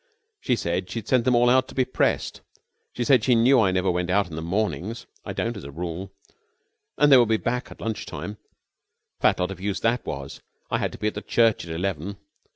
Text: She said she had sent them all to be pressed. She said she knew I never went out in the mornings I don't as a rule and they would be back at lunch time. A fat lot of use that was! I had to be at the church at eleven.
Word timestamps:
She 0.39 0.55
said 0.55 0.89
she 0.89 0.97
had 0.97 1.07
sent 1.07 1.25
them 1.25 1.35
all 1.35 1.61
to 1.61 1.75
be 1.75 1.85
pressed. 1.85 2.41
She 2.91 3.03
said 3.03 3.23
she 3.23 3.35
knew 3.35 3.59
I 3.61 3.69
never 3.69 3.91
went 3.91 4.09
out 4.09 4.27
in 4.31 4.35
the 4.35 4.41
mornings 4.41 5.05
I 5.23 5.31
don't 5.31 5.55
as 5.55 5.63
a 5.63 5.69
rule 5.69 6.11
and 6.97 7.11
they 7.11 7.17
would 7.17 7.29
be 7.29 7.37
back 7.37 7.69
at 7.69 7.79
lunch 7.81 8.07
time. 8.07 8.37
A 9.19 9.21
fat 9.21 9.39
lot 9.39 9.51
of 9.51 9.59
use 9.61 9.81
that 9.81 10.03
was! 10.03 10.41
I 10.71 10.79
had 10.79 10.91
to 10.93 10.97
be 10.97 11.05
at 11.09 11.13
the 11.13 11.21
church 11.21 11.65
at 11.67 11.71
eleven. 11.71 12.17